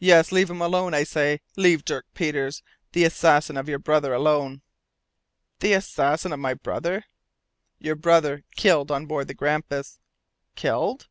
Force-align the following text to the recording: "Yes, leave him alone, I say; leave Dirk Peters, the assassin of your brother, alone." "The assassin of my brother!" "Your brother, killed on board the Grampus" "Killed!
"Yes, 0.00 0.32
leave 0.32 0.50
him 0.50 0.60
alone, 0.60 0.94
I 0.94 1.04
say; 1.04 1.42
leave 1.56 1.84
Dirk 1.84 2.04
Peters, 2.12 2.64
the 2.90 3.04
assassin 3.04 3.56
of 3.56 3.68
your 3.68 3.78
brother, 3.78 4.12
alone." 4.12 4.62
"The 5.60 5.74
assassin 5.74 6.32
of 6.32 6.40
my 6.40 6.54
brother!" 6.54 7.04
"Your 7.78 7.94
brother, 7.94 8.42
killed 8.56 8.90
on 8.90 9.06
board 9.06 9.28
the 9.28 9.34
Grampus" 9.34 10.00
"Killed! 10.56 11.06